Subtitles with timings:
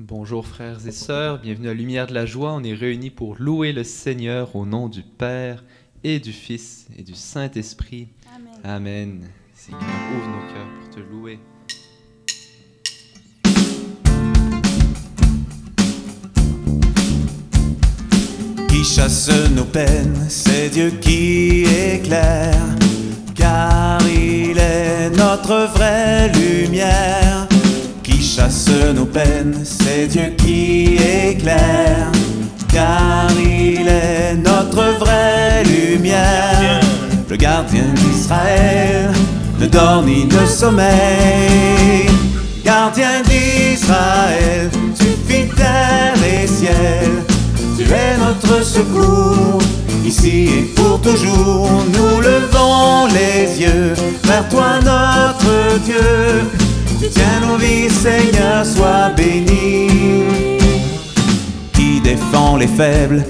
[0.00, 2.52] Bonjour frères et sœurs, bienvenue à Lumière de la Joie.
[2.52, 5.64] On est réunis pour louer le Seigneur au nom du Père
[6.04, 8.06] et du Fils et du Saint-Esprit.
[8.32, 8.52] Amen.
[8.62, 9.28] Amen.
[9.54, 11.40] Seigneur, ouvre nos cœurs pour te louer.
[18.68, 22.54] qui chasse nos peines, c'est Dieu qui éclaire,
[23.34, 27.27] car il est notre vraie lumière.
[28.38, 32.06] Chasse nos peines, c'est Dieu qui éclaire,
[32.72, 36.80] car il est notre vraie lumière.
[37.28, 39.10] Le gardien d'Israël
[39.58, 42.06] ne dort ni ne sommeille.
[42.64, 47.10] Gardien d'Israël, tu fis terre et ciel.
[47.76, 49.58] Tu es notre secours,
[50.06, 51.68] ici et pour toujours.
[51.92, 52.17] Nous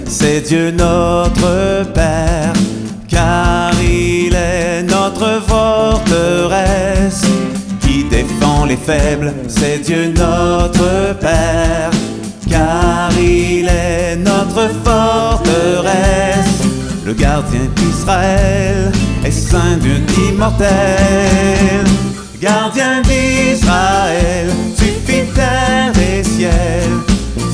[0.07, 2.53] c'est Dieu notre Père,
[3.09, 7.23] car il est notre forteresse.
[7.81, 11.91] Qui défend les faibles, c'est Dieu notre Père
[12.51, 16.63] car il est notre forteresse.
[17.05, 18.93] Le gardien d'Israël
[19.25, 20.69] est saint Dieu immortel.
[22.41, 24.85] Gardien d'Israël, tu
[25.35, 25.98] ciel.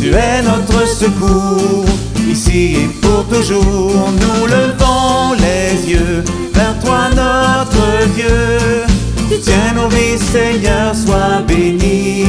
[0.05, 1.87] Tu es notre secours,
[2.31, 4.13] ici et pour toujours.
[4.21, 8.85] Nous levons les yeux vers toi, notre Dieu.
[9.31, 12.27] Tu tiens nos vies, Seigneur, sois béni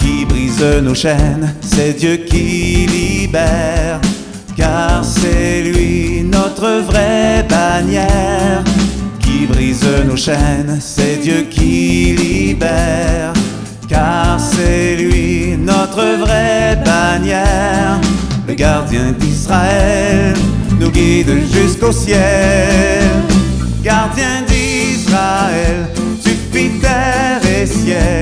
[0.00, 4.00] qui brise nos chaînes, c'est Dieu qui libère,
[4.56, 8.64] car c'est lui notre vraie bannière.
[9.20, 13.32] Qui brise nos chaînes, c'est Dieu qui libère,
[13.94, 18.00] car c'est lui notre vraie bannière.
[18.48, 20.34] Le gardien d'Israël
[20.80, 23.04] nous guide jusqu'au ciel.
[23.82, 25.86] Gardien d'Israël,
[26.80, 28.13] terre et ciel.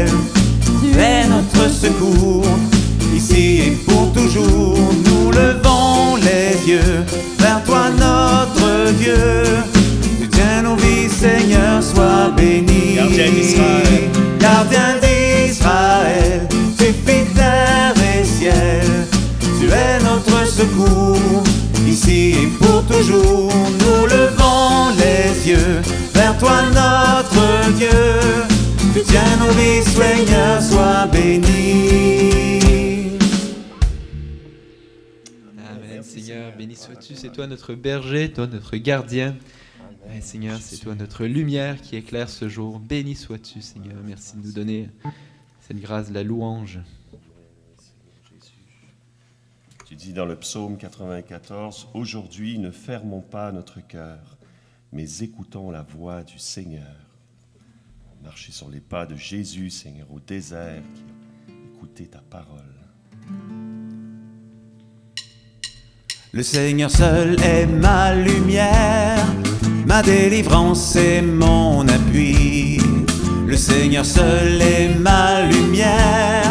[23.02, 23.50] Toujours.
[23.52, 25.80] Nous levons les yeux
[26.12, 27.88] vers toi, notre Dieu.
[28.94, 31.48] Tu tiens nos vies, Seigneur, sois béni.
[35.58, 36.02] Amen.
[36.02, 37.14] Seigneur, béni sois-tu.
[37.14, 39.36] C'est toi notre berger, toi notre gardien.
[40.14, 42.78] Eh, Seigneur, c'est toi notre lumière qui éclaire ce jour.
[42.78, 43.96] Béni sois-tu, Seigneur.
[44.04, 44.88] Merci de nous donner
[45.60, 46.80] cette grâce la louange.
[49.92, 54.38] Tu dis dans le psaume 94, Aujourd'hui ne fermons pas notre cœur,
[54.90, 56.96] mais écoutons la voix du Seigneur.
[58.24, 60.82] Marcher sur les pas de Jésus, Seigneur, au désert,
[61.46, 62.62] qui a écouté ta parole.
[66.32, 69.26] Le Seigneur seul est ma lumière,
[69.84, 72.78] ma délivrance et mon appui.
[73.46, 76.50] Le Seigneur seul est ma lumière,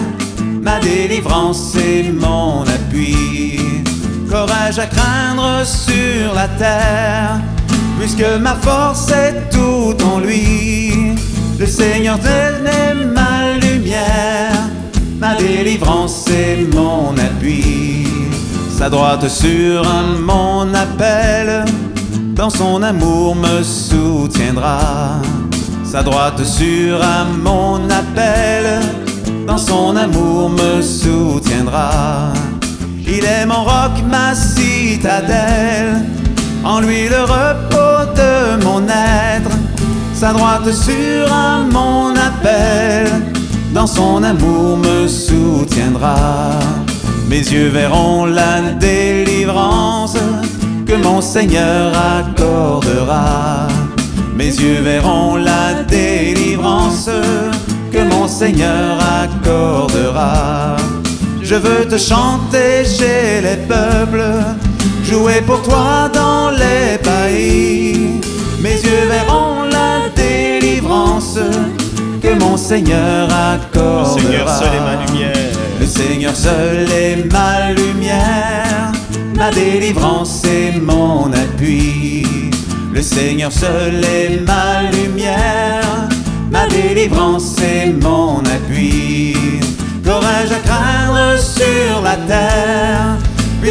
[0.61, 2.70] ma délivrance et mon appui.
[4.29, 7.39] Qu'aurais-je à craindre sur la terre,
[7.99, 11.15] puisque ma force est tout en lui.
[11.59, 14.51] Le Seigneur est ma lumière,
[15.19, 18.07] ma délivrance et mon appui.
[18.77, 19.83] Sa droite sur
[20.21, 21.65] mon appel,
[22.33, 25.21] dans son amour me soutiendra.
[25.83, 26.99] Sa droite sur
[27.43, 28.79] mon appel,
[29.45, 31.20] dans son amour me soutiendra.
[33.41, 36.05] Est mon roc, ma citadelle,
[36.63, 39.49] en lui le repos de mon être.
[40.13, 43.07] Sa droite sur un mon appel,
[43.73, 46.51] dans son amour me soutiendra.
[47.29, 50.17] Mes yeux verront la délivrance
[50.85, 53.67] que mon Seigneur accordera.
[54.35, 57.09] Mes yeux verront la délivrance
[57.91, 60.75] que mon Seigneur accordera.
[61.51, 64.23] Je veux te chanter chez les peuples,
[65.03, 68.21] jouer pour toi dans les pays.
[68.61, 71.37] Mes yeux verront la délivrance
[72.23, 74.15] que mon Seigneur accordera.
[74.21, 75.51] Le Seigneur seul est ma lumière.
[75.81, 78.93] Le Seigneur seul est ma lumière,
[79.35, 82.25] ma délivrance et mon appui.
[82.93, 85.00] Le Seigneur seul est ma lumière,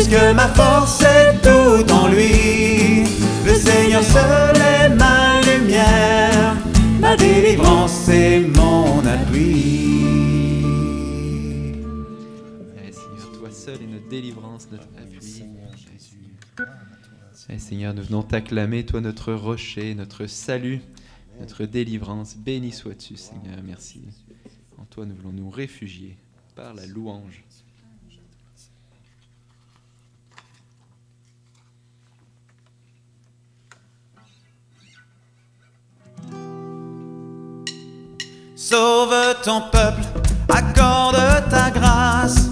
[0.01, 3.05] puisque ma force est tout en lui.
[3.45, 6.57] Le Seigneur seul est ma lumière,
[7.01, 10.63] ma délivrance est mon appui.
[12.79, 15.21] Eh, Seigneur, toi seul est notre délivrance, notre appui.
[15.21, 16.65] Seigneur Jésus.
[17.51, 20.81] Eh, Seigneur, nous venons t'acclamer, toi notre rocher, notre salut,
[21.41, 22.37] notre délivrance.
[22.37, 24.01] Béni sois-tu, Seigneur, merci.
[24.79, 26.17] En toi, nous voulons nous réfugier
[26.57, 27.45] par la louange.
[38.71, 40.01] Sauve ton peuple,
[40.49, 41.17] accorde
[41.51, 42.51] ta grâce.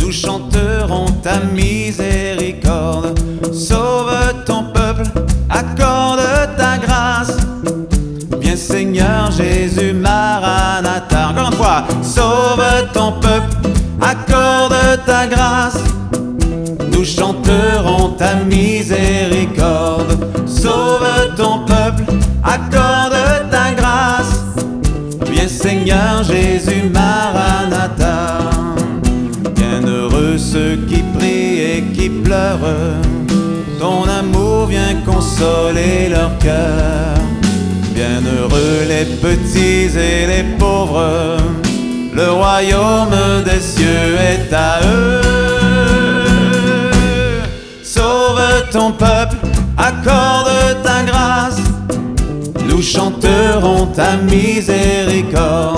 [0.00, 3.16] Nous chanterons ta miséricorde.
[3.52, 5.04] Sauve ton peuple,
[5.48, 6.20] accorde
[6.56, 7.36] ta grâce.
[8.40, 11.28] Bien Seigneur Jésus, Maranatha.
[11.28, 14.74] Encore une fois, sauve ton peuple, accorde
[15.06, 15.78] ta grâce.
[16.92, 20.26] Nous chanterons ta miséricorde.
[20.44, 21.79] Sauve ton peuple,
[25.80, 28.50] Seigneur Jésus Maranatha,
[29.56, 33.00] bienheureux ceux qui prient et qui pleurent,
[33.78, 37.14] ton amour vient consoler leur cœur.
[37.94, 41.38] Bienheureux les petits et les pauvres,
[42.14, 45.22] le royaume des cieux est à eux.
[47.82, 49.36] Sauve ton peuple,
[49.78, 51.62] accorde ta grâce.
[52.68, 55.69] Nous chanterons ta miséricorde.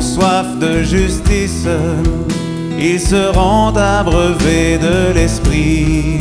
[0.00, 1.66] Soif de justice,
[2.78, 6.20] ils seront abreuvés de l'Esprit.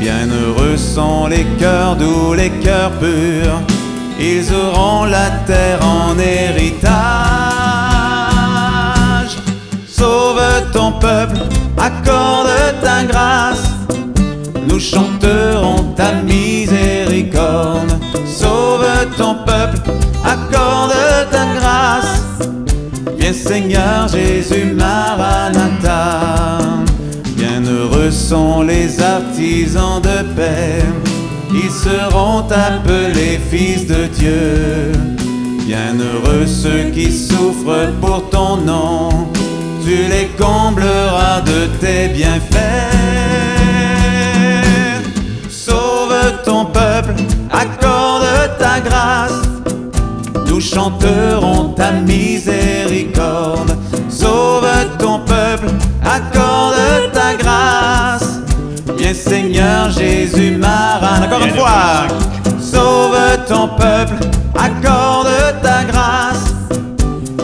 [0.00, 3.60] Bienheureux sont les cœurs doux, les cœurs purs,
[4.20, 6.86] ils auront la terre en héritage.
[9.88, 10.40] Sauve
[10.72, 11.38] ton peuple,
[11.76, 12.50] accorde
[12.82, 13.70] ta grâce.
[14.68, 17.92] Nous chanterons ta miséricorde.
[18.26, 19.78] Sauve ton peuple,
[20.24, 20.75] accorde
[23.46, 26.58] Seigneur Jésus Maranatha.
[27.36, 30.82] Bienheureux sont les artisans de paix.
[31.52, 34.92] Ils seront appelés fils de Dieu.
[35.64, 39.10] Bienheureux ceux qui souffrent pour ton nom.
[39.84, 42.96] Tu les combleras de tes bienfaits.
[45.48, 47.14] Sauve ton peuple,
[47.52, 48.26] accorde
[48.58, 49.55] ta grâce.
[50.76, 53.74] Nous chanterons ta miséricorde.
[54.10, 54.68] Sauve
[54.98, 55.68] ton peuple,
[56.04, 56.76] accorde
[57.14, 58.40] ta grâce.
[58.98, 61.24] Bien Seigneur Jésus Maran.
[61.24, 62.08] Encore une fois.
[62.60, 63.16] Sauve
[63.48, 64.16] ton peuple,
[64.54, 65.30] accorde
[65.62, 66.52] ta grâce.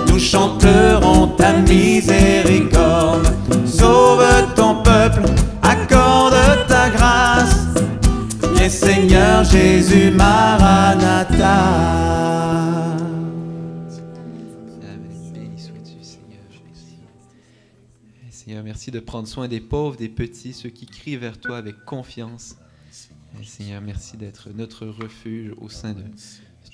[0.08, 3.28] Nous chanterons ta miséricorde.
[3.64, 5.22] Sauve ton peuple,
[5.62, 6.36] accorde
[6.68, 7.66] ta grâce.
[8.54, 11.52] Bien Seigneur Jésus Maranatha.
[18.82, 22.56] Merci de prendre soin des pauvres, des petits, ceux qui crient vers toi avec confiance.
[23.44, 26.02] Seigneur, merci d'être notre refuge au sein de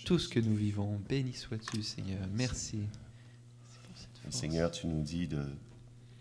[0.06, 0.98] tout ce que nous vivons.
[1.06, 2.26] Béni sois-tu, Seigneur.
[2.32, 2.80] Merci.
[4.30, 5.44] Seigneur, tu nous dis de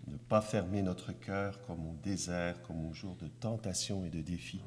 [0.08, 4.20] ne pas fermer notre cœur comme au désert, comme au jour de tentation et de
[4.20, 4.60] défi.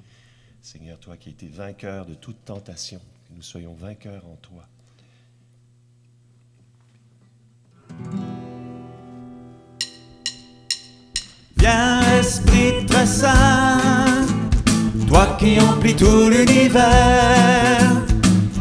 [0.63, 2.99] Seigneur, toi qui as été vainqueur de toute tentation,
[3.29, 4.67] que nous soyons vainqueurs en toi.
[12.33, 14.25] Esprit très saint,
[15.09, 16.85] toi qui emplis tout l'univers.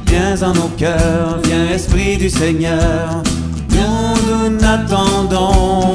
[0.08, 3.22] Viens en nos cœurs, viens, Esprit du Seigneur,
[3.70, 5.94] nous nous n'attendons.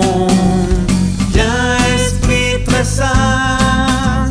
[1.33, 4.31] Viens, Esprit très saint,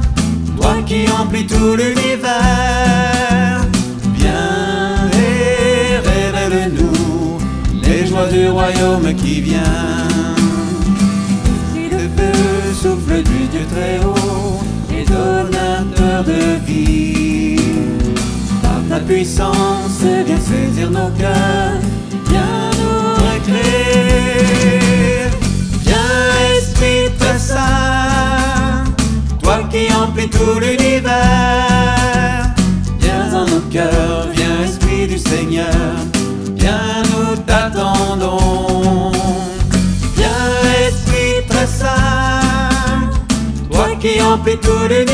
[0.55, 3.59] toi qui emplis tout l'univers.
[4.15, 7.39] Viens et révèle-nous
[7.83, 10.32] les joies du royaume qui vient.
[12.83, 14.59] Souffle du Dieu très haut
[14.91, 17.55] et donateur de vie.
[18.61, 21.79] Par ta puissance, viens saisir nos cœurs,
[22.27, 25.29] viens nous récréer.
[25.85, 28.83] Viens, Esprit très saint,
[29.41, 31.13] toi qui emplis tout l'univers.
[32.99, 35.95] Viens en nos cœurs, viens, Esprit du Seigneur,
[44.43, 45.12] toi qui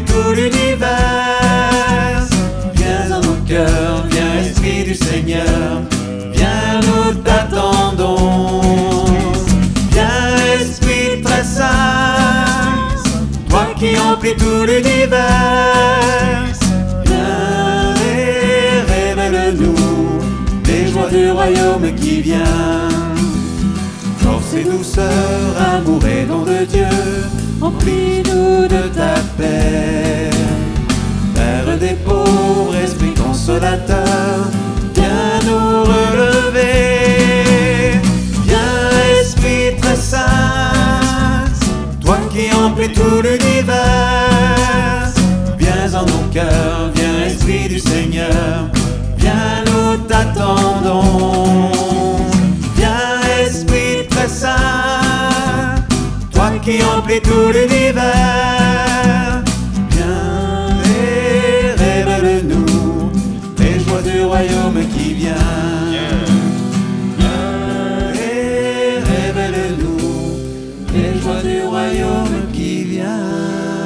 [0.00, 0.90] tout l'univers.
[2.74, 5.82] Viens en nos cœurs, viens Esprit du Seigneur,
[6.32, 8.60] viens nous t'attendons.
[9.90, 12.46] Viens Esprit très saint,
[13.48, 15.22] toi qui emplis tout l'univers.
[17.04, 19.74] Viens et révèle-nous
[20.66, 22.88] les joies du royaume qui vient.
[24.18, 25.12] Force et douceur,
[25.74, 26.86] amour et don de Dieu,
[27.62, 30.30] emplis-nous de ta paix.
[31.34, 34.50] Père des pauvres, esprit consolateur,
[34.94, 36.60] viens nous relever.
[38.46, 38.90] Viens,
[39.20, 41.44] esprit très saint,
[42.00, 43.41] toi qui emplis tout l'univers.
[56.62, 59.42] Qui emplis tout l'univers.
[59.90, 63.10] Viens et révèle-nous
[63.58, 65.34] les joies du royaume qui vient.
[67.18, 70.38] Viens et révèle-nous
[70.94, 73.81] les joies du royaume qui vient.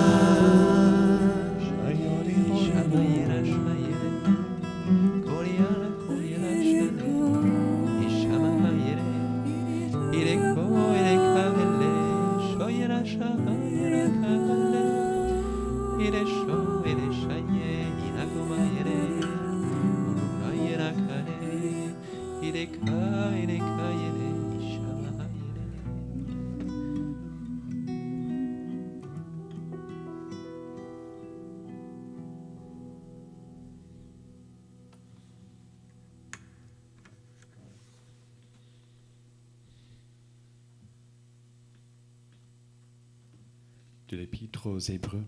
[44.09, 45.25] De l'Épître aux Hébreux.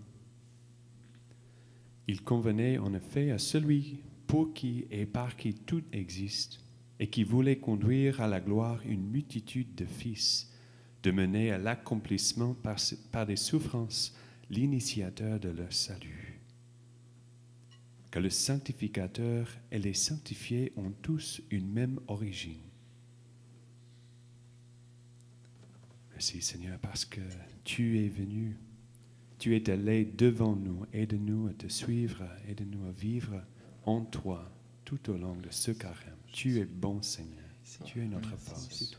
[2.07, 6.61] Il convenait en effet à celui pour qui et par qui tout existe,
[7.01, 10.53] et qui voulait conduire à la gloire une multitude de fils,
[11.03, 12.77] de mener à l'accomplissement par,
[13.13, 14.17] par des souffrances
[14.51, 16.41] l'initiateur de leur salut.
[18.11, 22.63] Que le sanctificateur et les sanctifiés ont tous une même origine.
[26.13, 27.21] Merci Seigneur parce que
[27.65, 28.57] tu es venu
[29.39, 33.43] tu es allé devant nous, aide-nous à te suivre, aide-nous à vivre
[33.85, 34.51] en toi
[34.85, 36.17] tout au long de ce carême.
[36.33, 37.45] Tu es bon Seigneur,
[37.85, 38.97] tu es notre force.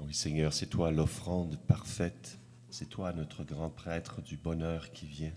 [0.00, 2.38] Oui Seigneur, c'est toi l'offrande parfaite,
[2.70, 5.34] c'est toi notre grand prêtre du bonheur qui vient.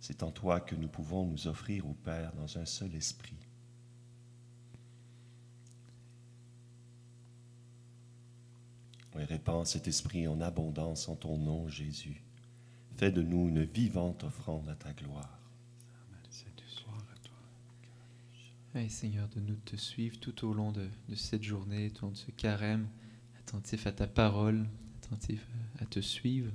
[0.00, 3.36] C'est en toi que nous pouvons nous offrir au Père dans un seul esprit.
[9.14, 12.22] Oui, répands cet esprit en abondance en ton nom, Jésus.
[12.96, 15.38] Fais de nous une vivante offrande à ta gloire.
[18.76, 22.06] Hey, Seigneur, de nous te suivre tout au long de, de cette journée, tout au
[22.08, 22.88] long de ce carême,
[23.38, 24.66] attentif à ta parole,
[25.00, 25.46] attentif
[25.78, 26.50] à, à te suivre.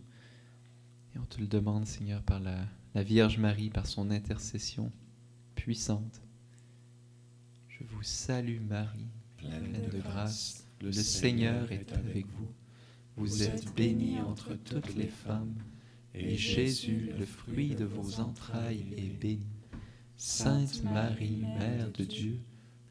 [1.16, 4.92] Et on te le demande, Seigneur, par la, la Vierge Marie, par son intercession
[5.56, 6.22] puissante.
[7.70, 10.68] Je vous salue, Marie, Pleine pleine de grâce.
[10.82, 12.54] Le Seigneur est avec vous.
[13.18, 15.56] Vous êtes bénie entre toutes les femmes,
[16.14, 19.46] et Jésus, le fruit de vos entrailles, est béni.
[20.16, 22.40] Sainte Marie, Mère de Dieu,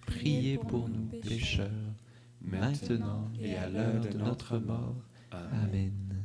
[0.06, 1.94] priez pour nous pécheurs,
[2.42, 4.96] maintenant et à l'heure de notre mort.
[5.30, 6.24] Amen.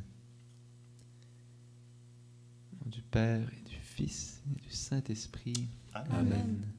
[2.86, 5.68] Du Père et du Fils et du Saint-Esprit.
[5.94, 6.12] Amen.
[6.12, 6.73] Amen.